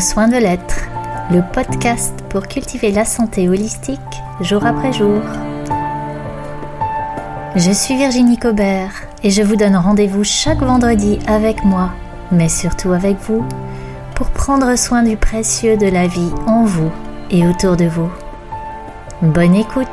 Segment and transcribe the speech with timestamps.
[0.00, 0.88] Prendre soin de l'être,
[1.30, 4.00] le podcast pour cultiver la santé holistique
[4.40, 5.20] jour après jour.
[7.54, 8.92] Je suis Virginie Cobert
[9.22, 11.90] et je vous donne rendez-vous chaque vendredi avec moi,
[12.32, 13.44] mais surtout avec vous,
[14.14, 16.90] pour prendre soin du précieux de la vie en vous
[17.30, 18.10] et autour de vous.
[19.20, 19.86] Bonne écoute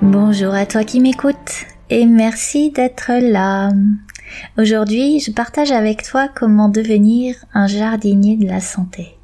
[0.00, 3.70] Bonjour à toi qui m'écoutes et merci d'être là.
[4.56, 9.16] Aujourd'hui, je partage avec toi comment devenir un jardinier de la santé.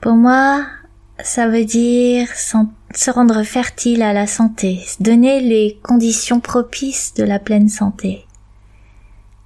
[0.00, 0.64] Pour moi,
[1.22, 7.38] ça veut dire se rendre fertile à la santé, donner les conditions propices de la
[7.38, 8.24] pleine santé.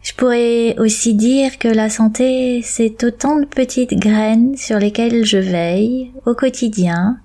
[0.02, 5.38] Je pourrais aussi dire que la santé, c'est autant de petites graines sur lesquelles je
[5.38, 7.18] veille au quotidien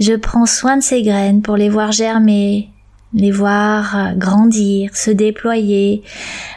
[0.00, 2.70] je prends soin de ces graines pour les voir germer,
[3.16, 6.02] les voir grandir, se déployer,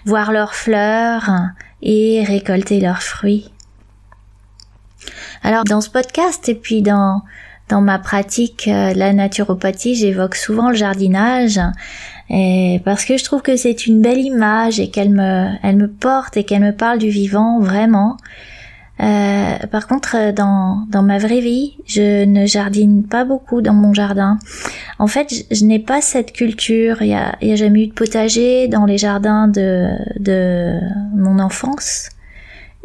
[0.06, 1.32] voir leurs fleurs
[1.82, 3.50] et récolter leurs fruits.
[5.42, 7.24] Alors dans ce podcast et puis dans
[7.70, 11.60] dans ma pratique euh, la naturopathie, j'évoque souvent le jardinage
[12.86, 16.38] parce que je trouve que c'est une belle image et qu'elle me elle me porte
[16.38, 18.18] et qu'elle me parle du vivant vraiment
[19.02, 23.74] euh, par contre, euh, dans, dans ma vraie vie, je ne jardine pas beaucoup dans
[23.74, 24.40] mon jardin.
[24.98, 27.02] En fait, je, n'ai pas cette culture.
[27.02, 29.90] Il y a, y a jamais eu de potager dans les jardins de,
[30.20, 30.80] de
[31.16, 32.10] mon enfance.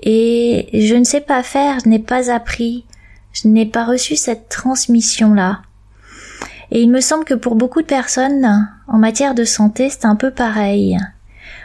[0.03, 2.85] Et je ne sais pas faire, je n'ai pas appris,
[3.33, 5.63] je n'ai pas reçu cette transmission-là.
[6.71, 10.17] Et il me semble que pour beaucoup de personnes, en matière de santé, c'est un
[10.17, 10.99] peu pareil.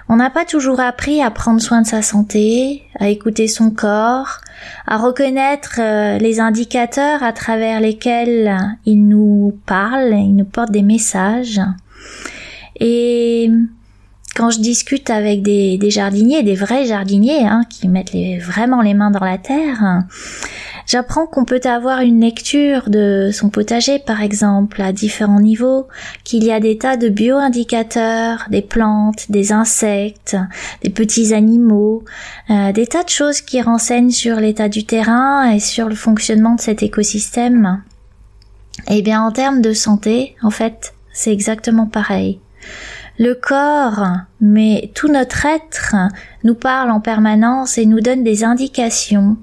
[0.07, 4.39] On n'a pas toujours appris à prendre soin de sa santé, à écouter son corps,
[4.87, 10.81] à reconnaître euh, les indicateurs à travers lesquels il nous parle, il nous porte des
[10.81, 11.61] messages.
[12.79, 13.51] Et
[14.35, 19.11] quand je discute avec des, jardiniers, des vrais jardiniers, hein, qui mettent vraiment les mains
[19.11, 20.03] dans la terre,
[20.89, 25.87] J'apprends qu'on peut avoir une lecture de son potager, par exemple, à différents niveaux,
[26.23, 30.35] qu'il y a des tas de bioindicateurs, des plantes, des insectes,
[30.81, 32.03] des petits animaux,
[32.49, 36.55] euh, des tas de choses qui renseignent sur l'état du terrain et sur le fonctionnement
[36.55, 37.83] de cet écosystème.
[38.89, 42.39] Eh bien, en termes de santé, en fait, c'est exactement pareil.
[43.19, 44.07] Le corps,
[44.41, 45.95] mais tout notre être,
[46.43, 49.37] nous parle en permanence et nous donne des indications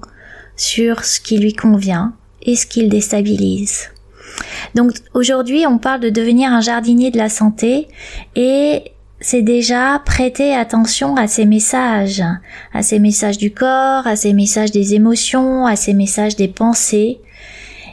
[0.57, 3.89] sur ce qui lui convient et ce qui le déstabilise.
[4.75, 7.87] Donc aujourd'hui, on parle de devenir un jardinier de la santé
[8.35, 12.23] et c'est déjà prêter attention à ces messages,
[12.73, 17.19] à ces messages du corps, à ces messages des émotions, à ces messages des pensées.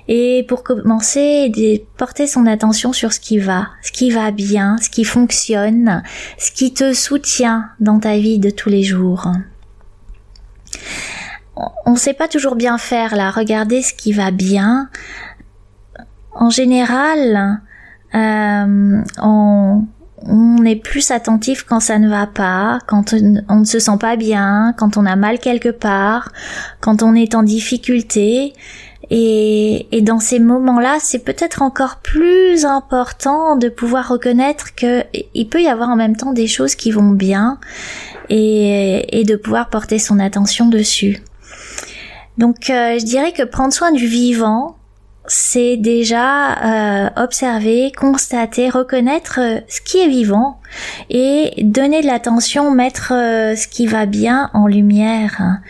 [0.07, 1.51] Et pour commencer,
[1.97, 6.03] porter son attention sur ce qui va, ce qui va bien, ce qui fonctionne,
[6.37, 9.29] ce qui te soutient dans ta vie de tous les jours
[11.57, 13.31] on ne sait pas toujours bien faire là.
[13.31, 14.89] Regardez ce qui va bien.
[16.33, 17.61] En général,
[18.15, 19.87] euh, on,
[20.65, 23.15] est plus attentif quand ça ne va pas, quand
[23.49, 26.33] on ne se sent pas bien, quand on a mal quelque part,
[26.81, 28.55] quand on est en difficulté.
[29.11, 35.05] Et, dans ces moments-là, c'est peut-être encore plus important de pouvoir reconnaître que
[35.35, 37.59] il peut y avoir en même temps des choses qui vont bien
[38.31, 41.23] et de pouvoir porter son attention dessus.
[42.39, 44.77] Donc euh, je dirais que prendre soin du vivant,
[45.27, 50.61] c'est déjà euh, observer, constater, reconnaître euh, ce qui est vivant
[51.09, 55.61] et donner de l'attention, mettre ce qui va bien en lumière.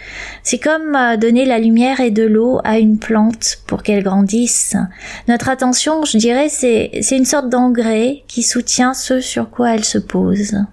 [0.43, 4.77] C'est comme donner la lumière et de l'eau à une plante pour qu'elle grandisse.
[5.29, 9.99] Notre attention, je dirais, c'est une sorte d'engrais qui soutient ce sur quoi elle se
[9.99, 10.65] pose.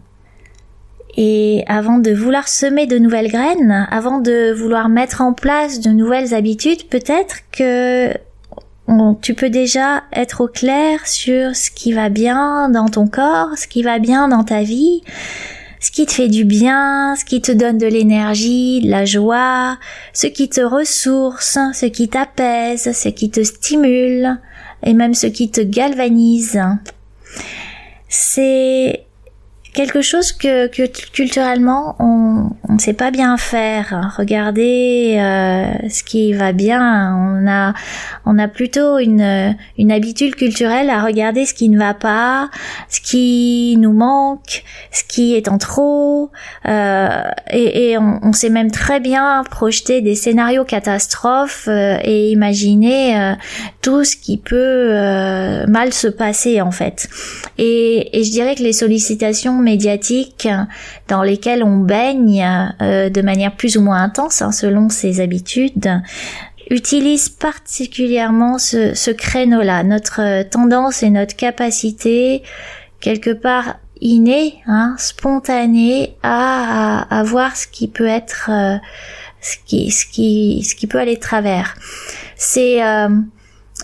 [1.18, 5.90] Et avant de vouloir semer de nouvelles graines, avant de vouloir mettre en place de
[5.90, 8.14] nouvelles habitudes, peut-être que
[9.22, 13.68] tu peux déjà être au clair sur ce qui va bien dans ton corps, ce
[13.68, 15.02] qui va bien dans ta vie,
[15.80, 19.78] ce qui te fait du bien, ce qui te donne de l'énergie, de la joie,
[20.14, 24.40] ce qui te ressource, ce qui t'apaise, ce qui te stimule,
[24.84, 26.62] et même ce qui te galvanise.
[28.10, 29.06] C'est
[29.74, 30.68] quelque chose que,
[31.12, 37.16] culturellement on ne sait pas bien faire, regarder euh, ce qui va bien.
[37.16, 37.74] On a,
[38.26, 42.50] on a plutôt une, une habitude culturelle à regarder ce qui ne va pas,
[42.90, 46.32] ce qui nous manque, ce qui est en trop.
[46.68, 52.32] Euh, et, et on, on, sait même très bien projeter des scénarios catastrophes euh, et
[52.32, 53.34] imaginer euh,
[53.82, 54.92] tout ce qui peut
[55.68, 57.10] mal se passer en fait.
[57.58, 60.48] Et, et je dirais que les sollicitations médiatiques
[61.08, 62.46] dans lesquelles on baigne
[62.82, 66.02] euh, de manière plus ou moins intense hein, selon ses habitudes
[66.70, 72.44] utilisent particulièrement ce, ce créneau-là, notre tendance et notre capacité
[73.02, 78.78] quelque part innée, hein, spontanée à, à, voir ce qui peut être, euh,
[79.42, 81.76] ce qui, ce qui, ce qui peut aller de travers.
[82.36, 83.10] C'est euh,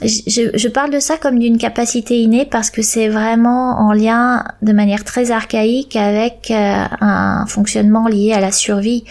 [0.01, 4.43] je, je, parle de ça comme d'une capacité innée parce que c'est vraiment en lien
[4.61, 9.03] de manière très archaïque avec euh, un fonctionnement lié à la survie.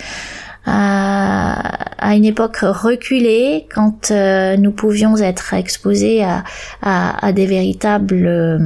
[0.68, 6.42] Euh, à une époque reculée, quand euh, nous pouvions être exposés à,
[6.82, 8.60] à, à des véritables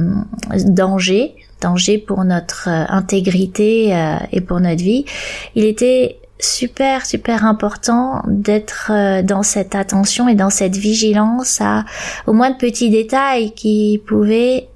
[0.65, 3.95] dangers, dangers pour notre intégrité
[4.31, 5.05] et pour notre vie,
[5.53, 11.85] il était super super important d'être euh, dans cette attention et dans cette vigilance à
[12.27, 14.67] au moins de petits détails qui pouvaient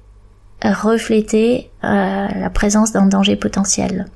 [0.62, 4.06] refléter euh, la présence d'un danger potentiel.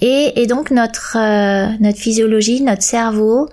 [0.00, 3.48] Et, donc notre euh, notre physiologie, notre cerveau,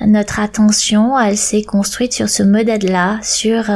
[0.00, 3.70] notre attention, elle s'est construite sur ce modèle-là, sur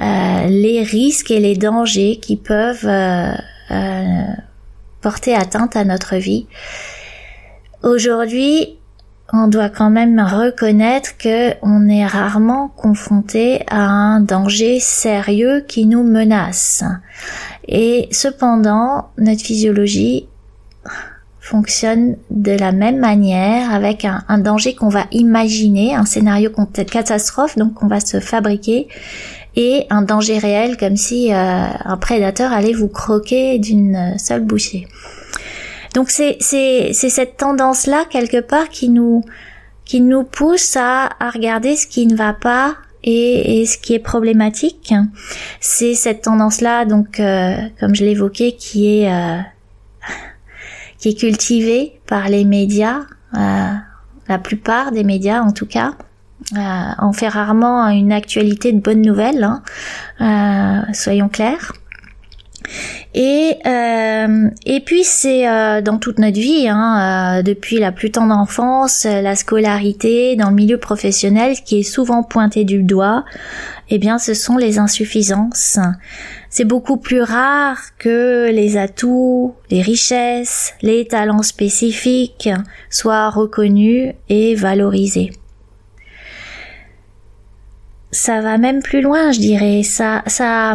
[0.00, 2.88] les risques et les dangers qui peuvent
[5.02, 6.46] porter atteinte à notre vie
[7.82, 8.78] Aujourd'hui,
[9.32, 15.86] on doit quand même reconnaître que on est rarement confronté à un danger sérieux qui
[15.86, 16.84] nous menace.
[17.68, 20.28] Et cependant, notre physiologie
[21.40, 26.50] fonctionne de la même manière avec un, danger qu'on va imaginer, un scénario
[26.90, 28.88] catastrophe donc qu'on va se fabriquer
[29.54, 34.88] et un danger réel comme si euh, un prédateur allait vous croquer d'une seule bouchée.
[35.96, 39.24] Donc c'est c'est c'est cette tendance là quelque part qui nous
[39.86, 43.94] qui nous pousse à, à regarder ce qui ne va pas et, et ce qui
[43.94, 44.92] est problématique.
[45.58, 49.38] C'est cette tendance là donc euh, comme je l'évoquais qui est euh,
[50.98, 53.00] qui est cultivée par les médias,
[53.34, 53.72] euh,
[54.28, 55.94] la plupart des médias en tout cas.
[57.00, 59.48] on fait rarement une actualité de bonnes nouvelles,
[60.20, 61.72] hein, soyons clairs.
[63.18, 68.10] Et euh, et puis c'est euh, dans toute notre vie, hein, euh, depuis la plus
[68.10, 73.24] tendre enfance, la scolarité, dans le milieu professionnel, qui est souvent pointé du doigt.
[73.88, 75.78] Eh bien, ce sont les insuffisances.
[76.50, 82.50] C'est beaucoup plus rare que les atouts, les richesses, les talents spécifiques
[82.90, 85.30] soient reconnus et valorisés
[88.16, 89.82] ça va même plus loin, je dirais.
[89.82, 90.74] Ça, ça,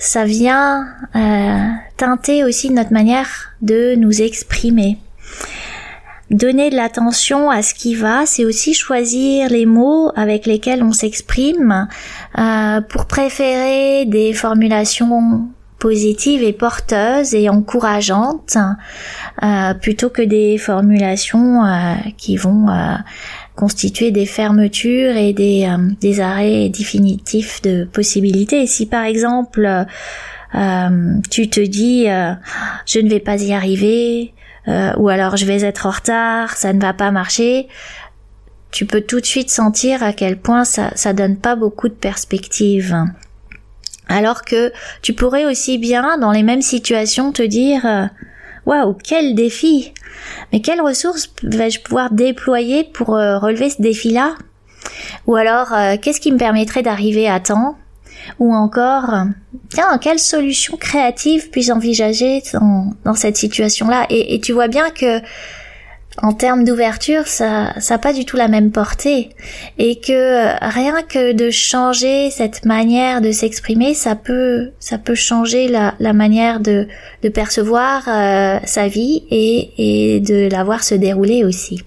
[0.00, 1.68] ça vient euh,
[1.98, 4.96] teinter aussi notre manière de nous exprimer.
[6.30, 10.92] Donner de l'attention à ce qui va, c'est aussi choisir les mots avec lesquels on
[10.92, 11.86] s'exprime
[12.38, 15.48] euh, pour préférer des formulations
[15.78, 18.56] positives et porteuses et encourageantes
[19.42, 22.94] euh, plutôt que des formulations euh, qui vont euh,
[23.56, 28.66] constituer des fermetures et des, euh, des arrêts définitifs de possibilités.
[28.66, 29.68] Si par exemple
[30.54, 32.32] euh, tu te dis euh,
[32.86, 34.34] je ne vais pas y arriver
[34.98, 37.66] ou alors je vais être en retard, ça ne va pas marcher,
[38.70, 41.94] tu peux tout de suite sentir à quel point ça ça donne pas beaucoup de
[41.94, 42.96] perspectives.
[44.06, 48.10] Alors que tu pourrais aussi bien dans les mêmes situations te dire
[48.66, 49.92] waouh quel défi.
[50.52, 54.34] Mais quelles ressources vais-je pouvoir déployer pour euh, relever ce défi-là?
[55.26, 57.76] Ou alors, euh, qu'est-ce qui me permettrait d'arriver à temps?
[58.38, 59.24] Ou encore,
[59.70, 64.06] tiens, quelle solution créative puis-je envisager dans, cette situation-là?
[64.10, 65.20] Et, tu vois bien que
[66.18, 69.30] en termes d'ouverture, ça n'a pas du tout la même portée.
[69.78, 75.68] Et que rien que de changer cette manière de s'exprimer, ça peut, ça peut changer
[75.68, 76.88] la, la manière de,
[77.22, 81.82] de percevoir euh, sa vie et, et de la voir se dérouler aussi.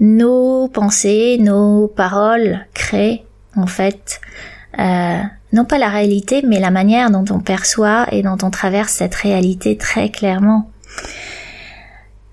[0.00, 3.24] Nos pensées, nos paroles créent
[3.56, 4.20] en fait
[4.78, 5.18] euh,
[5.52, 9.14] non pas la réalité, mais la manière dont on perçoit et dont on traverse cette
[9.14, 10.70] réalité très clairement.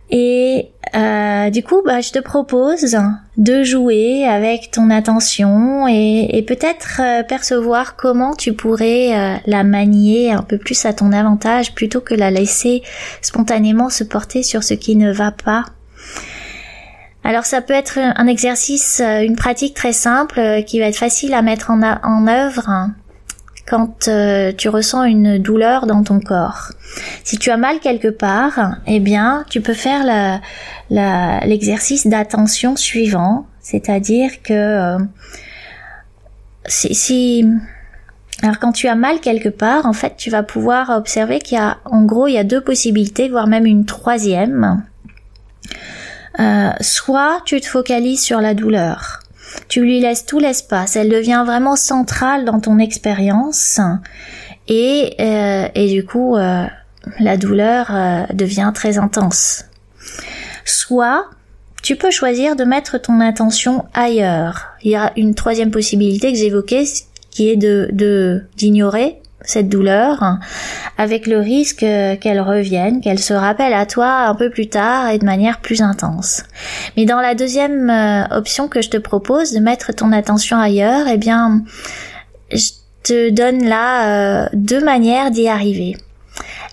[0.09, 2.97] Et euh, du coup, bah, je te propose
[3.37, 10.31] de jouer avec ton attention et, peut-être euh, percevoir comment tu pourrais euh, la manier
[10.31, 12.81] un peu plus à ton avantage plutôt que la laisser
[13.21, 15.65] spontanément se porter sur ce qui ne va pas.
[17.23, 21.43] Alors ça peut être un exercice, une pratique très simple qui va être facile à
[21.43, 22.89] mettre en, en œuvre
[23.69, 26.71] quand euh, tu ressens une douleur dans ton corps.
[27.23, 30.41] Si tu as mal quelque part, eh bien, tu peux faire
[30.89, 34.97] l'exercice d'attention suivant, c'est-à-dire que euh,
[36.65, 37.45] si,
[38.41, 41.61] alors quand tu as mal quelque part, en fait, tu vas pouvoir observer qu'il y
[41.61, 44.83] a, en gros, il y a deux possibilités, voire même une troisième.
[46.39, 49.18] Euh, soit tu te focalises sur la douleur,
[49.67, 53.79] tu lui laisses tout l'espace, elle devient vraiment centrale dans ton expérience
[54.67, 56.65] et, euh, et du coup euh,
[57.19, 59.65] la douleur euh, devient très intense.
[60.65, 61.25] Soit
[61.81, 64.67] tu peux choisir de mettre ton attention ailleurs.
[64.83, 66.83] Il y a une troisième possibilité que j'évoquais
[67.31, 70.37] qui est de d'ignorer cette douleur,
[70.97, 75.17] avec le risque qu'elle revienne, qu'elle se rappelle à toi un peu plus tard et
[75.17, 76.43] de manière plus intense.
[76.97, 81.07] Mais dans la deuxième euh, option que je te propose, de mettre ton attention ailleurs,
[81.07, 81.63] eh bien,
[82.51, 82.69] je
[83.03, 85.95] te donne là euh, deux manières d'y arriver.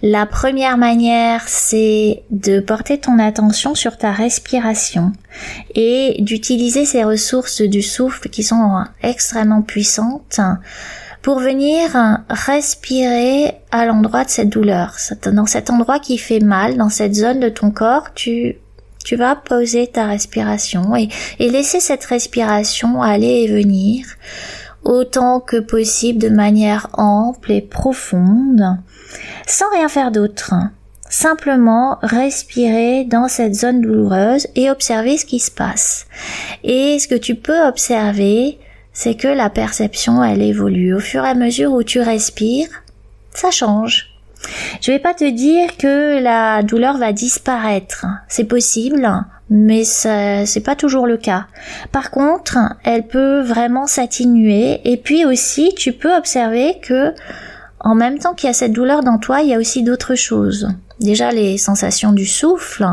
[0.03, 5.13] La première manière, c'est de porter ton attention sur ta respiration
[5.75, 10.41] et d'utiliser ces ressources du souffle qui sont extrêmement puissantes
[11.27, 11.91] pour venir
[12.31, 14.95] respirer à l'endroit de cette douleur.
[15.33, 18.59] Dans cet endroit qui fait mal, dans cette zone de ton corps, tu,
[19.11, 24.07] vas poser ta respiration et laisser cette respiration aller et venir
[24.85, 28.79] autant que possible de manière ample et profonde,
[29.49, 30.55] sans rien faire d'autre.
[31.11, 36.07] Simplement respirer dans cette zone douloureuse et observer ce qui se passe.
[36.63, 38.61] Et ce que tu peux observer,
[38.97, 40.95] c'est que la perception, elle évolue.
[40.95, 42.69] Au fur et à mesure où tu respires,
[43.35, 44.09] ça change.
[44.81, 48.07] Je vais pas te dire que la douleur va disparaître.
[48.27, 49.07] C'est possible,
[49.51, 51.45] mais c'est pas toujours le cas.
[51.93, 57.13] Par contre, elle peut vraiment s'atténuer et puis aussi tu peux observer que
[57.81, 60.15] en même temps qu'il y a cette douleur dans toi, il y a aussi d'autres
[60.15, 62.87] choses déjà les sensations du souffle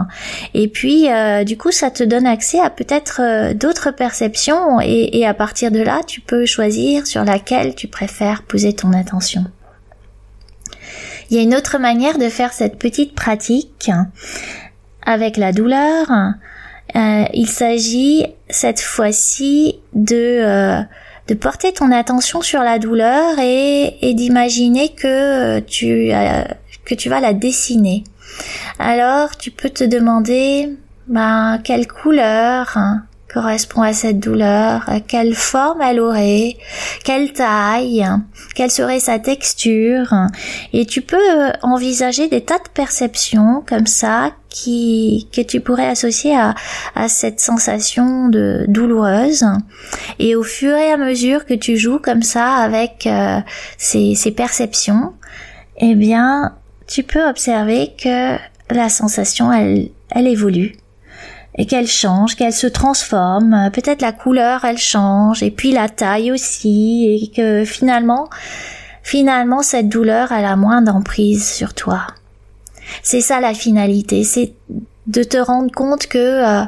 [0.54, 5.26] et puis euh, du coup ça te donne accès à peut-être euh, d'autres perceptions et,
[5.26, 9.46] à partir de là tu peux choisir sur laquelle tu préfères poser ton attention.
[11.30, 13.90] Il y a une autre manière de faire cette petite pratique
[15.06, 16.12] avec la douleur.
[16.96, 20.84] Euh, il s'agit cette fois-ci de
[21.30, 26.12] de porter ton attention sur la douleur et, et d'imaginer que tu
[26.86, 28.04] que tu vas la dessiner.
[28.80, 30.70] Alors tu peux te demander
[31.08, 36.56] ben, quelle couleur hein, correspond à cette douleur, quelle forme elle aurait,
[37.04, 38.06] quelle taille,
[38.56, 40.14] quelle serait sa texture.
[40.72, 45.88] Et tu peux euh, envisager des tas de perceptions comme ça qui, que tu pourrais
[45.88, 46.54] associer à,
[46.96, 49.46] à cette sensation de douloureuse.
[50.20, 53.40] Et au fur et à mesure que tu joues comme ça avec euh,
[53.78, 55.14] ces, ces perceptions,
[55.78, 56.54] eh bien,
[56.94, 58.38] tu peux observer que
[58.70, 60.76] la sensation, elle, elle évolue
[61.56, 63.72] et qu'elle change, qu'elle se transforme.
[63.74, 68.30] Peut-être la couleur, elle change et puis la taille aussi et que finalement,
[69.02, 72.06] finalement, cette douleur, elle a moins d'emprise sur toi.
[73.02, 74.54] C'est ça la finalité, c'est
[75.08, 76.64] de te rendre compte que euh,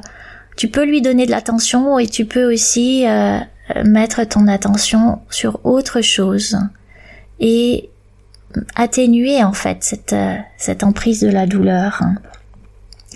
[0.58, 3.38] tu peux lui donner de l'attention et tu peux aussi euh,
[3.84, 6.58] mettre ton attention sur autre chose.
[7.40, 7.92] Et
[8.76, 12.02] atténuer en fait cette, euh, cette emprise de la douleur.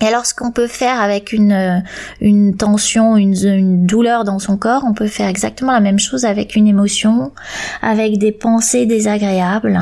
[0.01, 1.79] Et alors ce qu'on peut faire avec une, euh,
[2.21, 6.55] une tension, une, douleur dans son corps, on peut faire exactement la même chose avec
[6.55, 7.33] une émotion,
[7.81, 9.79] avec des pensées désagréables.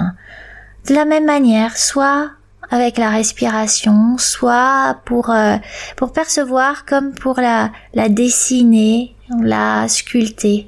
[0.88, 2.32] De la même manière, soit
[2.70, 5.58] avec la respiration, soit pour, euh,
[5.96, 10.66] pour percevoir comme pour la, la dessiner, la sculpter,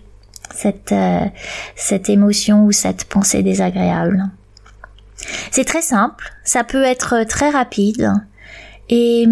[0.54, 0.94] cette,
[1.76, 4.30] cette émotion ou cette pensée désagréable.
[5.52, 8.14] C'est très simple, ça peut être très rapide
[8.90, 9.28] et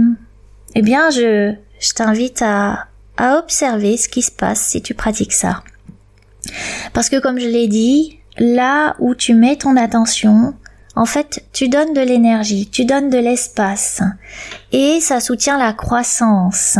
[0.75, 1.55] eh bien je,
[1.95, 5.63] t'invite à, à observer ce qui se passe si tu pratiques ça.
[6.93, 10.53] Parce que comme je l'ai dit, là où tu mets ton attention,
[10.97, 14.01] en fait, tu donnes de l'énergie, tu donnes de l'espace
[14.71, 16.79] et ça soutient la croissance.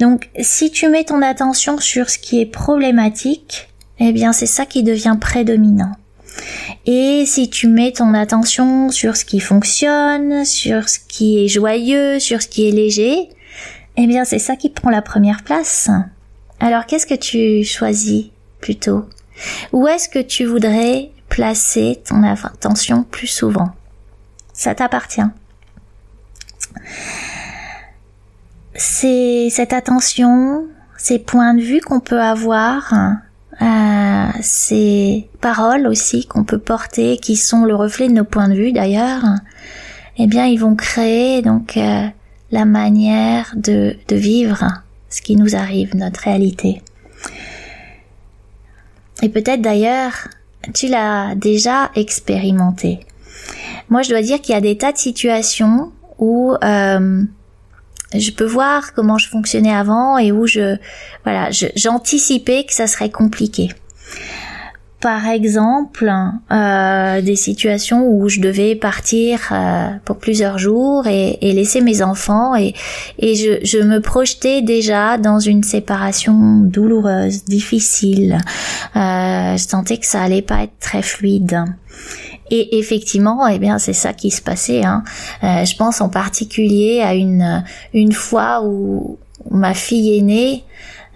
[0.00, 3.68] Donc, si tu mets ton attention sur ce qui est problématique,
[4.00, 5.92] eh bien, c'est ça qui devient prédominant.
[6.88, 12.20] Et si tu mets ton attention sur ce qui fonctionne, sur ce qui est joyeux,
[12.20, 13.28] sur ce qui est léger,
[13.96, 15.90] eh bien c'est ça qui prend la première place.
[16.60, 18.26] Alors qu'est-ce que tu choisis
[18.60, 19.04] plutôt?
[19.72, 23.70] Où est-ce que tu voudrais placer ton attention plus souvent?
[24.52, 25.20] Ça t'appartient?
[28.74, 30.66] C'est cette attention,
[30.96, 32.94] ces points de vue qu'on peut avoir,
[33.62, 38.54] euh, ces paroles aussi qu'on peut porter, qui sont le reflet de nos points de
[38.54, 39.22] vue d'ailleurs,
[40.18, 42.06] eh bien ils vont créer donc euh,
[42.50, 44.64] la manière de, de vivre
[45.08, 46.82] ce qui nous arrive, notre réalité.
[49.22, 50.28] Et peut-être d'ailleurs,
[50.74, 53.00] tu l'as déjà expérimenté.
[53.88, 57.22] Moi, je dois dire qu'il y a des tas de situations où euh,
[58.18, 60.76] je peux voir comment je fonctionnais avant et où je,
[61.24, 63.70] voilà, j'anticipais que ça serait compliqué
[65.00, 66.10] par exemple
[66.50, 72.56] euh, des situations où je devais partir euh, pour plusieurs jours et, laisser mes enfants
[72.56, 72.74] et,
[73.20, 78.38] je, me projetais déjà dans une séparation douloureuse, difficile.
[78.96, 81.64] Euh, je sentais que ça allait pas être très fluide.
[82.50, 84.84] Et effectivement, eh bien, c'est ça qui se passait.
[84.84, 85.02] Hein.
[85.42, 89.18] Euh, je pense en particulier à une une fois où
[89.50, 90.64] ma fille aînée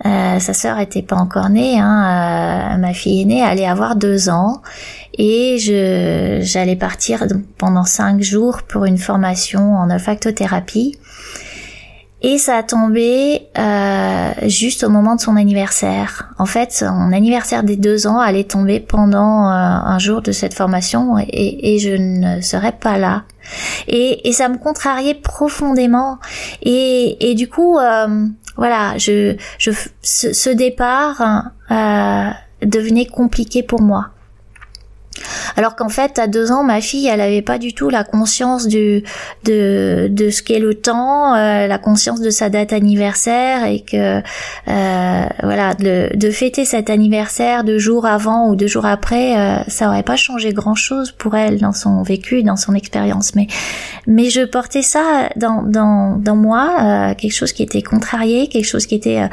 [0.06, 4.30] euh, sa sœur était pas encore née, hein, euh, ma fille aînée allait avoir deux
[4.30, 4.62] ans
[5.18, 7.26] et je j'allais partir
[7.58, 10.96] pendant cinq jours pour une formation en olfactothérapie
[12.22, 16.28] et ça a tombé euh, juste au moment de son anniversaire.
[16.38, 20.54] En fait, son anniversaire des deux ans allait tomber pendant euh, un jour de cette
[20.54, 23.24] formation et, et, je ne serais pas là.
[23.88, 26.18] Et, et ça me contrariait profondément.
[26.62, 29.70] Et, et du coup, euh, voilà, je, je,
[30.02, 31.22] ce, ce départ
[31.70, 32.30] euh,
[32.62, 34.10] devenait compliqué pour moi.
[35.56, 38.66] Alors qu'en fait, à deux ans, ma fille, elle avait pas du tout la conscience
[38.66, 39.02] du
[39.44, 44.22] de de ce qu'est le temps, euh, la conscience de sa date anniversaire et que
[44.68, 49.62] euh, voilà, de, de, fêter cet anniversaire deux jours avant ou deux jours après, euh,
[49.68, 53.34] ça aurait pas changé grand chose pour elle dans son vécu, dans son expérience.
[53.34, 53.46] Mais
[54.06, 58.66] mais je portais ça dans dans dans moi, euh, quelque chose qui était contrarié, quelque
[58.66, 59.28] chose qui était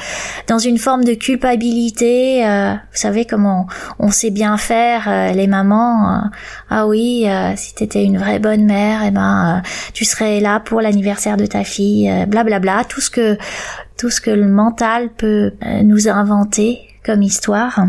[0.48, 2.42] dans une forme de culpabilité.
[2.44, 3.68] vous savez comment
[4.00, 6.28] on, on sait bien faire les mamans euh,
[6.70, 10.60] ah oui, euh, si t'étais une vraie bonne mère, eh ben euh, tu serais là
[10.60, 13.38] pour l'anniversaire de ta fille, blablabla, bla bla, tout ce que
[13.98, 17.88] tout ce que le mental peut nous inventer comme histoire.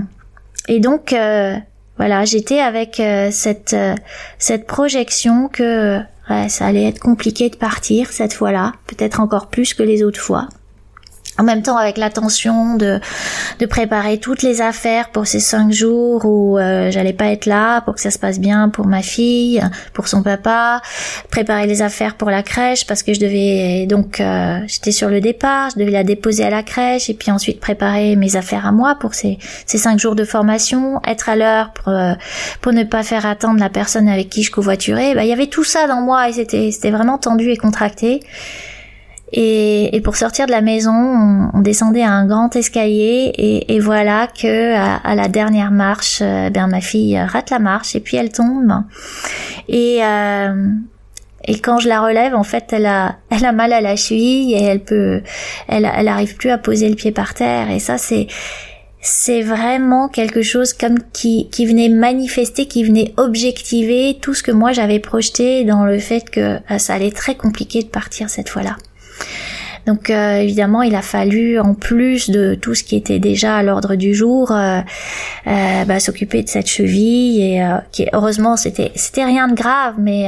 [0.68, 1.14] Et donc
[1.96, 3.76] voilà, j'étais avec cette
[4.38, 6.00] cette projection que
[6.48, 10.48] ça allait être compliqué de partir cette fois-là, peut-être encore plus que les autres fois
[11.38, 13.00] en même temps avec l'attention de
[13.58, 17.80] de préparer toutes les affaires pour ces cinq jours où euh, j'allais pas être là
[17.82, 20.82] pour que ça se passe bien pour ma fille pour son papa
[21.30, 25.20] préparer les affaires pour la crèche parce que je devais donc euh, j'étais sur le
[25.20, 28.72] départ je devais la déposer à la crèche et puis ensuite préparer mes affaires à
[28.72, 32.14] moi pour ces ces cinq jours de formation être à l'heure pour euh,
[32.60, 35.14] pour ne pas faire attendre la personne avec qui je covoiturais.
[35.14, 38.20] Bah il y avait tout ça dans moi et c'était c'était vraiment tendu et contracté
[39.32, 43.80] et, et, pour sortir de la maison, on, descendait à un grand escalier et, et
[43.80, 48.16] voilà que à, la dernière marche, euh, ben ma fille rate la marche et puis
[48.16, 48.72] elle tombe.
[49.68, 50.70] Et euh,
[51.44, 54.52] et quand je la relève, en fait, elle a, elle a mal à la cheville
[54.54, 55.22] et elle peut,
[55.66, 57.70] elle, elle arrive plus à poser le pied par terre.
[57.70, 58.26] Et ça, c'est,
[59.00, 64.52] c'est vraiment quelque chose comme qui, qui venait manifester, qui venait objectiver tout ce que
[64.52, 68.28] moi j'avais projeté dans le fait que euh, ça allait être très compliqué de partir
[68.28, 68.76] cette fois-là.
[69.88, 73.62] Donc euh, évidemment, il a fallu, en plus de tout ce qui était déjà à
[73.62, 74.80] l'ordre du jour, euh,
[75.46, 80.26] euh, bah, s'occuper de cette cheville et qui heureusement c'était c'était rien de grave, mais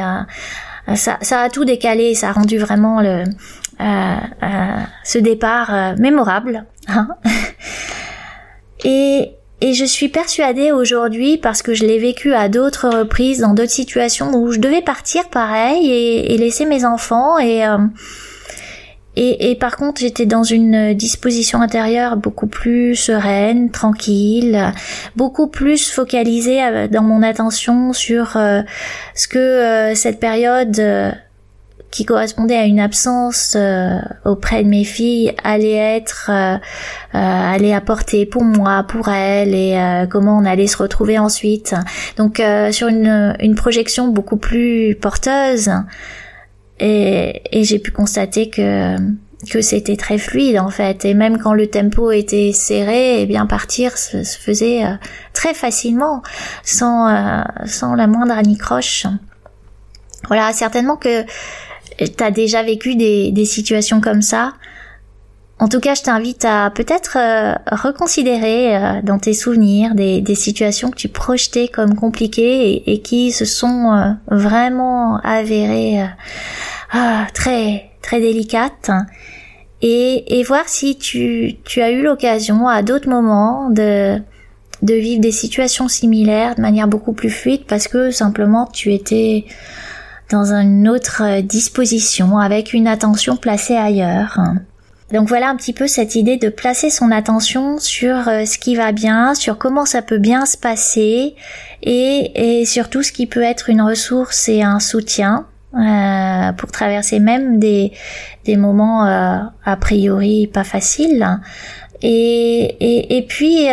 [0.95, 3.25] ça, a tout décalé, ça a rendu vraiment le
[5.05, 6.65] ce départ mémorable.
[6.89, 7.09] Hein.
[8.85, 13.53] et et je suis persuadée aujourd'hui, parce que je l'ai vécu à d'autres reprises, dans
[13.53, 17.63] d'autres situations où je devais partir pareil et, et laisser mes enfants et
[19.23, 24.73] et, et, par contre, j'étais dans une disposition intérieure beaucoup plus sereine, tranquille,
[25.15, 28.63] beaucoup plus focalisée euh, dans mon attention sur euh,
[29.15, 30.81] ce que euh, cette période
[31.91, 33.59] qui correspondait à une absence
[34.25, 36.31] auprès de mes filles allait être,
[37.13, 41.75] allait apporter pour moi, pour elles, et comment on allait se retrouver ensuite.
[42.17, 45.69] Donc sur une, une projection beaucoup plus porteuse
[46.81, 48.97] et, et j'ai pu constater que
[49.49, 53.47] que c'était très fluide en fait et même quand le tempo était serré, eh bien
[53.47, 54.95] partir se, faisait euh,
[55.33, 56.23] très facilement
[56.63, 59.07] sans euh, sans la moindre anicroche.
[60.27, 61.25] Voilà, certainement que
[61.99, 64.53] tu as déjà vécu des, des situations comme ça.
[65.61, 70.97] En tout cas, je t'invite à peut-être euh, reconsidérer dans tes souvenirs des, situations que
[70.97, 76.03] tu projetais comme compliquées et, qui se sont vraiment avérées
[76.93, 78.91] ah, très très délicate
[79.83, 84.21] et, voir si tu, as eu l'occasion à d'autres moments de
[84.83, 89.45] vivre des situations similaires de manière beaucoup plus fluide parce que simplement tu étais
[90.31, 94.39] dans une autre disposition avec une attention placée ailleurs.
[95.13, 98.77] Donc voilà un petit peu cette idée de placer son attention sur euh, ce qui
[98.77, 101.35] va bien, sur comment ça peut bien se passer
[101.83, 107.19] et, et surtout ce qui peut être une ressource et un soutien euh, pour traverser
[107.19, 107.93] même des,
[108.45, 111.27] des moments euh, a priori pas faciles.
[112.03, 113.67] Et, et, puis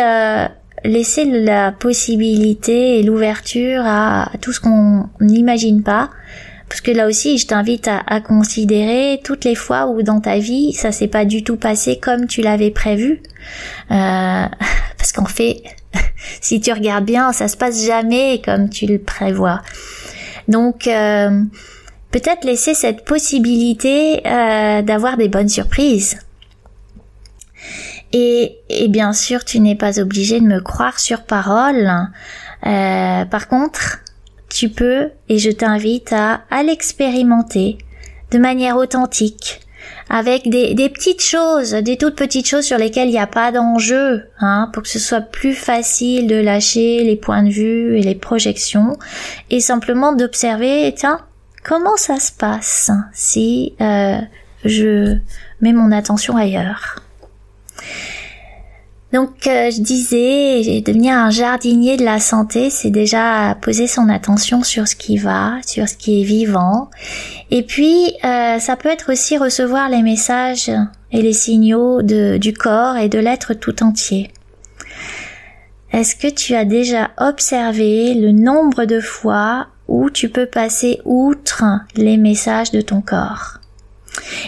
[0.84, 6.10] laisser la possibilité et l'ouverture à, tout ce qu'on n'imagine pas.
[6.68, 10.72] Parce que là aussi, je t'invite à, considérer toutes les fois où dans ta vie,
[10.72, 13.22] ça s'est pas du tout passé comme tu l'avais prévu.
[13.90, 14.46] Euh,
[14.98, 15.62] parce qu'en fait,
[16.40, 19.62] si tu regardes bien, ça se passe jamais comme tu le prévois.
[20.46, 21.42] Donc, euh,
[22.10, 26.18] peut-être laisser cette possibilité euh, d'avoir des bonnes surprises.
[28.12, 31.90] Et, et, bien sûr, tu n'es pas obligé de me croire sur parole.
[32.66, 34.00] Euh, par contre,
[34.48, 37.78] tu peux, et je t'invite à, à l'expérimenter
[38.30, 39.60] de manière authentique,
[40.10, 43.52] avec des, des, petites choses, des toutes petites choses sur lesquelles il n'y a pas
[43.52, 48.02] d'enjeu, hein, pour que ce soit plus facile de lâcher les points de vue et
[48.02, 48.98] les projections,
[49.50, 51.20] et simplement d'observer, tiens,
[51.64, 54.18] comment ça se passe si euh,
[54.64, 55.16] je
[55.60, 57.02] mets mon attention ailleurs
[59.12, 64.62] donc euh, je disais, devenir un jardinier de la santé, c'est déjà poser son attention
[64.62, 66.90] sur ce qui va, sur ce qui est vivant.
[67.50, 70.70] Et puis, euh, ça peut être aussi recevoir les messages
[71.10, 74.30] et les signaux du corps et de l'être tout entier.
[75.90, 81.64] Est-ce que tu as déjà observé le nombre de fois où tu peux passer outre
[81.96, 83.58] les messages de ton corps?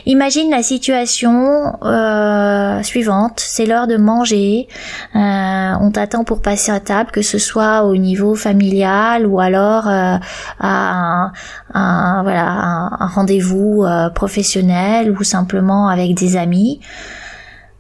[0.07, 4.69] Imagine la situation euh, suivante, c'est l'heure de manger,
[5.15, 9.89] euh, on t'attend pour passer à table, que ce soit au niveau familial ou alors
[9.89, 10.17] euh,
[10.59, 11.33] à
[11.75, 16.81] un, rendez-vous professionnel ou simplement avec des amis.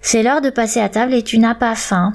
[0.00, 2.14] C'est l'heure de passer à table et tu n'as pas faim.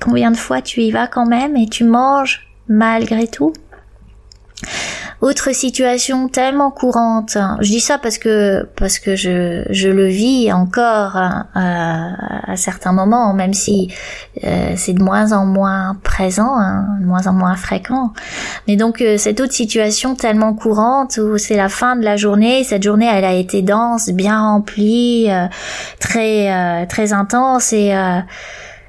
[0.00, 3.52] Combien de fois tu y vas quand même et tu manges malgré tout?
[5.22, 10.52] Autre situation tellement courante, je dis ça parce que parce que je, je le vis
[10.52, 13.88] encore hein, à, à, certains moments, même si
[14.42, 18.12] euh, c'est de moins en moins présent, hein, de moins en moins fréquent.
[18.66, 22.64] Mais donc euh, cette autre situation tellement courante où c'est la fin de la journée,
[22.64, 25.46] cette journée elle a été dense, bien remplie, euh,
[26.00, 27.94] très très intense et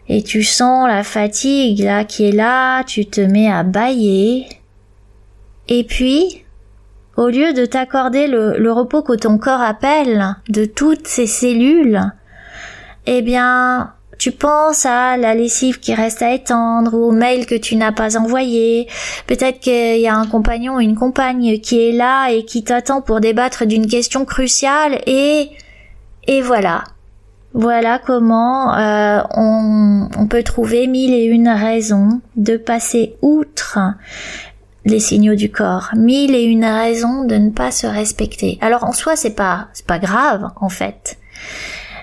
[0.10, 4.48] et tu sens la fatigue là qui est là, tu te mets à bailler
[5.68, 6.44] et puis,
[7.16, 12.02] au lieu de t'accorder le, repos que ton corps appelle de toutes ces cellules,
[13.06, 17.56] eh bien, tu penses à la lessive qui reste à étendre ou au mail que
[17.56, 18.88] tu n'as pas envoyé.
[19.28, 23.02] Peut-être qu'il y a un compagnon ou une compagne qui est là et qui t'attend
[23.02, 25.52] pour débattre d'une question cruciale et
[26.26, 26.86] et voilà.
[27.54, 33.78] Voilà comment euh, on, on, peut trouver mille et une raisons de passer outre
[34.86, 38.58] les signaux du corps, mille et une raisons de ne pas se respecter.
[38.62, 41.18] Alors en soi c'est pas c'est pas grave en fait,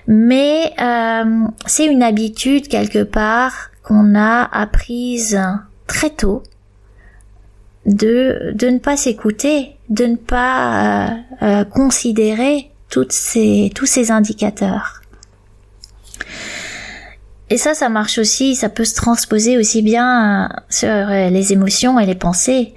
[0.07, 5.41] mais euh, c'est une habitude quelque part qu'on a apprise
[5.87, 6.43] très tôt
[7.87, 14.11] de de ne pas s'écouter, de ne pas euh, euh, considérer toutes ces tous ces
[14.11, 15.03] indicateurs.
[17.53, 21.53] Et ça, ça marche aussi, ça peut se transposer aussi bien euh, sur euh, les
[21.53, 22.73] émotions et les pensées.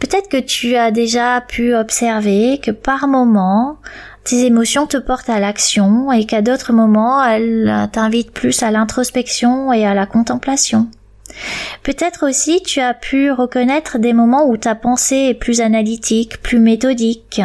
[0.00, 3.78] Peut-être que tu as déjà pu observer que par moment,
[4.24, 9.72] tes émotions te portent à l'action et qu'à d'autres moments, elles t'invitent plus à l'introspection
[9.72, 10.88] et à la contemplation.
[11.82, 16.58] Peut-être aussi tu as pu reconnaître des moments où ta pensée est plus analytique, plus
[16.58, 17.40] méthodique,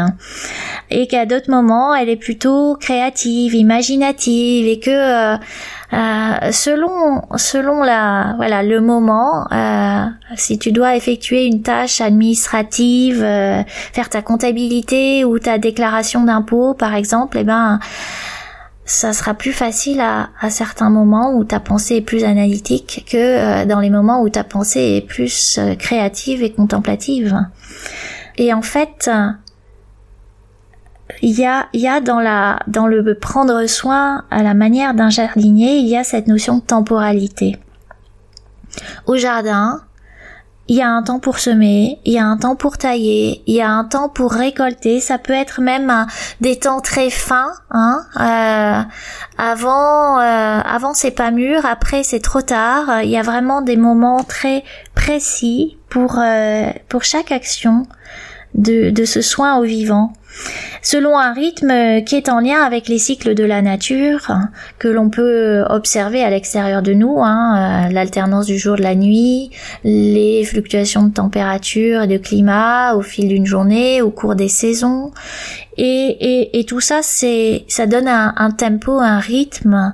[0.89, 5.37] et qu'à d'autres moments elle est plutôt créative, imaginative, et que euh,
[5.93, 13.19] euh, selon selon la voilà le moment, euh, si tu dois effectuer une tâche administrative,
[13.19, 17.79] faire ta comptabilité ou ta déclaration d'impôt par exemple, eh ben
[18.87, 23.17] ça sera plus facile à, à certains moments où ta pensée est plus analytique que
[23.17, 27.37] euh, dans les moments où ta pensée est plus euh, créative et contemplative.
[28.37, 29.09] Et en fait,
[31.21, 35.09] il y a, y a dans la, dans le prendre soin à la manière d'un
[35.09, 37.57] jardinier, il y a cette notion de temporalité.
[39.05, 39.81] Au jardin,
[40.67, 43.55] il y a un temps pour semer, il y a un temps pour tailler, il
[43.55, 44.99] y a un temps pour récolter.
[44.99, 46.07] Ça peut être même
[46.41, 47.53] des temps très fins.
[47.71, 48.81] Hein, euh,
[49.37, 53.01] avant, euh, avant c'est pas mûr, après c'est trop tard.
[53.03, 57.85] Il y a vraiment des moments très précis pour euh, pour chaque action
[58.57, 60.13] de, de ce soin au vivant.
[60.81, 64.31] Selon un rythme qui est en lien avec les cycles de la nature
[64.77, 68.95] que l'on peut observer à l'extérieur de nous, hein, euh, l'alternance du jour de la
[68.95, 69.49] nuit,
[69.83, 75.11] les fluctuations de température et de climat au fil d'une journée, au cours des saisons,
[75.77, 79.93] et, et, tout ça, c'est, ça donne un, tempo, un rythme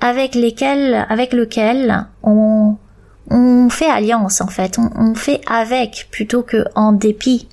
[0.00, 2.76] avec lesquels, avec lequel on,
[3.30, 7.48] on fait alliance en fait, on, fait avec plutôt que en dépit.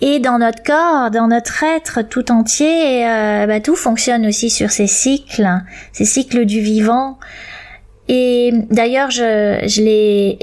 [0.00, 4.70] Et dans notre corps, dans notre être tout entier, euh, bah, tout fonctionne aussi sur
[4.70, 5.48] ces cycles,
[5.92, 7.18] ces cycles du vivant.
[8.10, 10.36] Et d'ailleurs, c'était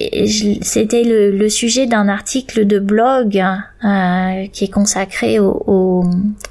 [1.04, 3.44] le, sujet d'un article de blog
[3.84, 6.04] euh, qui est consacré au,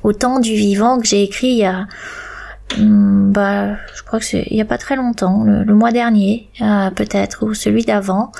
[0.03, 1.87] au, temps du vivant que j'ai écrit il y a,
[2.79, 6.49] hmm, bah, je crois que c'est il y a pas très longtemps, le, mois dernier
[6.61, 8.33] euh, peut-être ou celui d'avant.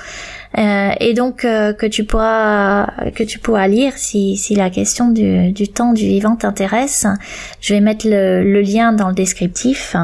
[0.57, 5.09] Euh, et donc euh, que tu pourras que tu pourras lire si, si la question
[5.09, 7.05] du, du temps du vivant t'intéresse.
[7.59, 9.95] Je vais mettre le, le, lien dans le descriptif.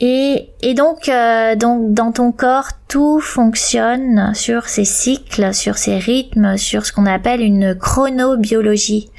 [0.00, 5.98] Et, et donc, euh, donc dans ton corps, tout fonctionne sur ces cycles, sur ces
[5.98, 9.10] rythmes, sur ce qu'on appelle une chronobiologie,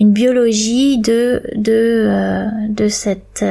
[0.00, 3.44] une biologie de de de cette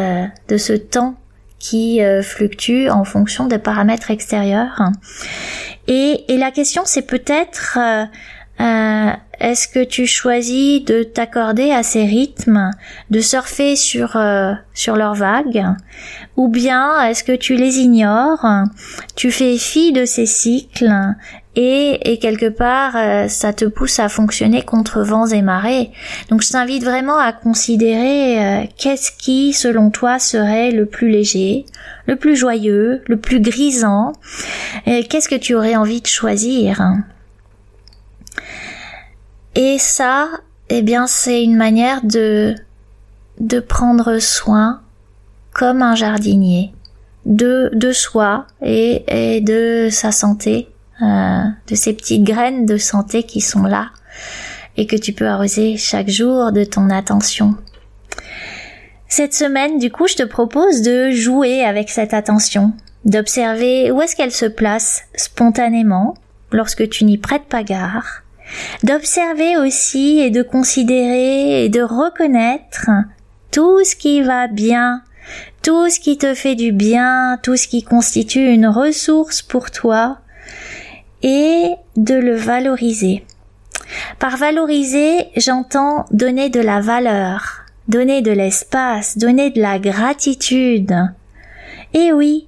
[0.48, 1.16] de ce temps
[1.60, 4.82] qui fluctue en fonction des paramètres extérieurs.
[5.88, 7.78] Et, et la question, c'est peut-être
[8.60, 12.72] euh, est-ce que tu choisis de t'accorder à ces rythmes,
[13.10, 15.66] de surfer sur euh, sur leurs vagues,
[16.38, 18.46] ou bien est-ce que tu les ignores,
[19.16, 20.94] tu fais fi de ces cycles
[21.56, 25.92] et, et quelque part euh, ça te pousse à fonctionner contre vents et marées.
[26.30, 31.66] Donc je t'invite vraiment à considérer euh, qu'est-ce qui selon toi serait le plus léger,
[32.06, 34.14] le plus joyeux, le plus grisant,
[34.86, 36.82] qu'est-ce que tu aurais envie de choisir?
[39.56, 40.30] Et ça,
[40.70, 42.56] eh bien c'est une manière de
[43.40, 44.82] de prendre soin
[45.54, 46.74] comme un jardinier
[47.26, 50.70] de de soi et, et de sa santé
[51.02, 53.90] euh, de ces petites graines de santé qui sont là
[54.78, 57.56] et que tu peux arroser chaque jour de ton attention.
[59.08, 62.74] Cette semaine, du coup, je te propose de jouer avec cette attention,
[63.06, 66.16] d'observer où est-ce qu'elle se place spontanément
[66.52, 68.04] lorsque tu n'y prêtes pas garde,
[68.84, 72.90] d'observer aussi et de considérer et de reconnaître
[73.52, 75.02] tout ce qui va bien,
[75.62, 80.18] tout ce qui te fait du bien, tout ce qui constitue une ressource pour toi,
[81.22, 83.26] et de le valoriser.
[84.20, 90.96] Par valoriser, j'entends donner de la valeur, donner de l'espace, donner de la gratitude.
[91.94, 92.48] Et oui,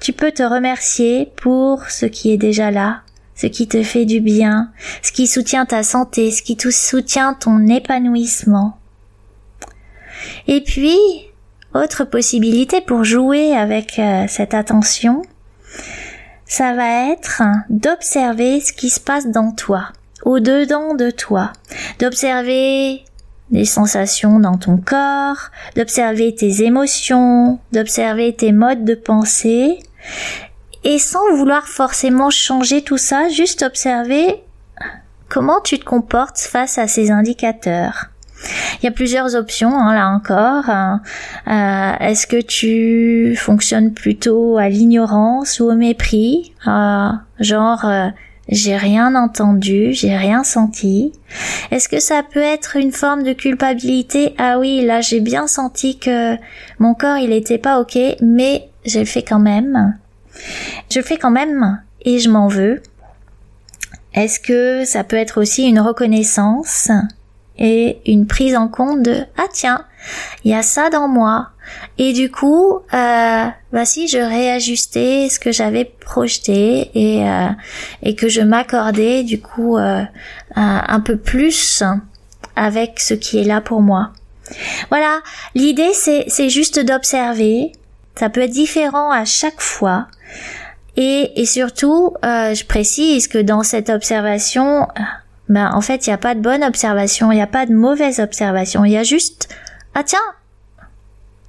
[0.00, 3.02] tu peux te remercier pour ce qui est déjà là,
[3.42, 4.70] ce qui te fait du bien,
[5.02, 8.78] ce qui soutient ta santé, ce qui soutient ton épanouissement.
[10.46, 10.96] Et puis,
[11.74, 15.22] autre possibilité pour jouer avec euh, cette attention,
[16.46, 19.88] ça va être d'observer ce qui se passe dans toi,
[20.24, 21.52] au-dedans de toi,
[21.98, 23.02] d'observer
[23.50, 29.80] les sensations dans ton corps, d'observer tes émotions, d'observer tes modes de pensée,
[30.84, 34.42] et sans vouloir forcément changer tout ça, juste observer
[35.28, 38.06] comment tu te comportes face à ces indicateurs.
[38.80, 40.68] Il y a plusieurs options hein, là encore.
[40.68, 46.52] Euh, est-ce que tu fonctionnes plutôt à l'ignorance ou au mépris?
[46.66, 48.08] Euh, Genre euh,
[48.48, 51.12] j'ai rien entendu, j'ai rien senti.
[51.70, 54.34] Est-ce que ça peut être une forme de culpabilité?
[54.38, 56.36] Ah oui, là j'ai bien senti que
[56.78, 59.96] mon corps il était pas ok, mais je le fais quand même.
[60.90, 62.82] Je fais quand même et je m'en veux.
[64.14, 66.90] Est-ce que ça peut être aussi une reconnaissance
[67.58, 69.84] et une prise en compte de ah tiens
[70.44, 71.50] il y a ça dans moi
[71.98, 77.48] et du coup euh, bah si je réajustais ce que j'avais projeté et euh,
[78.02, 80.02] et que je m'accordais du coup euh,
[80.56, 81.82] un, peu plus
[82.56, 84.12] avec ce qui est là pour moi
[84.90, 85.20] Voilà,
[85.54, 87.72] l'idée c'est, c'est juste d'observer.
[88.16, 90.06] Ça peut être différent à chaque fois.
[90.96, 94.88] Et, surtout, euh, je précise que dans cette observation,
[95.48, 97.72] ben, en fait, il n'y a pas de bonne observation, il n'y a pas de
[97.72, 98.84] mauvaise observation.
[98.84, 99.48] Il y a juste,
[99.94, 100.18] ah tiens,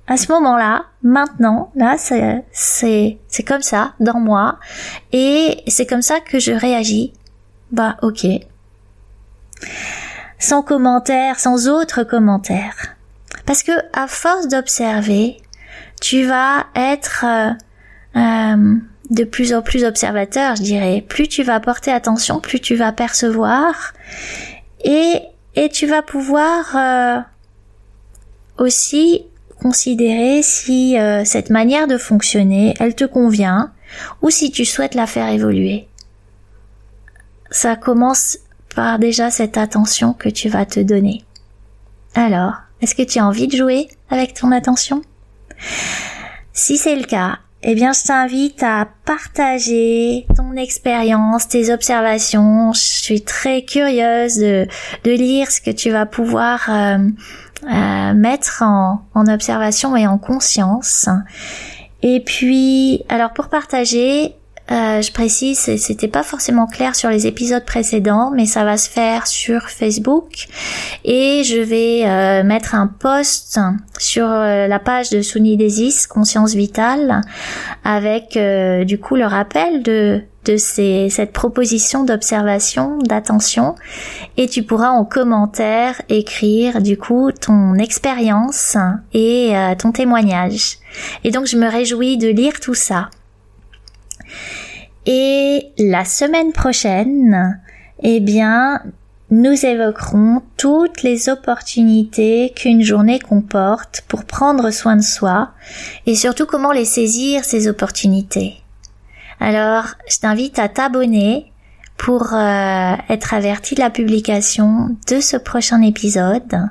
[0.08, 4.60] à ce moment-là, maintenant, là, c'est, c'est, c'est comme ça, dans moi.
[5.12, 7.14] Et c'est comme ça que je réagis.
[7.72, 8.26] Bah, ok
[10.44, 12.76] sans commentaire, sans autre commentaire.
[13.46, 15.38] Parce que à force d'observer,
[16.02, 17.52] tu vas être euh,
[18.16, 18.76] euh,
[19.10, 21.04] de plus en plus observateur, je dirais.
[21.08, 23.94] Plus tu vas porter attention, plus tu vas percevoir
[24.84, 25.22] et
[25.56, 27.20] et tu vas pouvoir euh,
[28.58, 29.26] aussi
[29.62, 33.72] considérer si cette manière de fonctionner, elle te convient
[34.22, 35.88] ou si tu souhaites la faire évoluer.
[37.50, 38.40] Ça commence
[38.76, 41.24] par déjà cette attention que tu vas te donner.
[42.16, 45.02] Alors, est-ce que tu as envie de jouer avec ton attention?
[46.52, 52.74] Si c'est le cas, eh bien, je t'invite à partager ton expérience, tes observations.
[52.74, 54.68] Je suis très curieuse de,
[55.06, 56.98] de lire ce que tu vas pouvoir euh,
[57.64, 61.08] euh, mettre en, en observation et en conscience.
[62.02, 64.36] Et puis, alors pour partager,
[64.72, 68.90] euh, je précise, c'était pas forcément clair sur les épisodes précédents, mais ça va se
[68.90, 70.48] faire sur Facebook
[71.04, 73.60] et je vais euh, mettre un post
[74.00, 77.22] sur euh, la page de Souni Desis Conscience Vitale
[77.84, 78.40] avec
[78.86, 83.76] du coup le rappel de de ces, cette proposition d'observation, d'attention,
[84.36, 88.76] et tu pourras en commentaire écrire du coup ton expérience
[89.14, 90.80] et ton témoignage.
[91.24, 93.10] Et donc je me réjouis de lire tout ça.
[95.06, 97.60] Et la semaine prochaine,
[98.02, 98.82] eh bien,
[99.30, 105.50] nous évoquerons toutes les opportunités qu'une journée comporte pour prendre soin de soi
[106.06, 108.58] et surtout comment les saisir ces opportunités.
[109.40, 111.52] Alors, je t'invite à t'abonner
[111.98, 116.70] pour euh, être averti de la publication de ce prochain épisode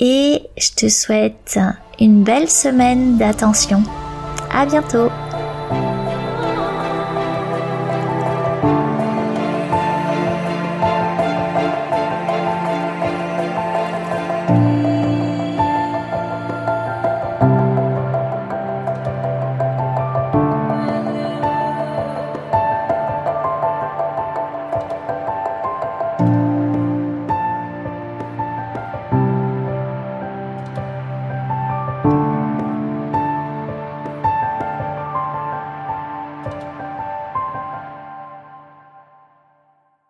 [0.00, 1.58] et je te souhaite
[2.00, 3.82] une belle semaine d'attention.
[4.52, 5.10] À bientôt!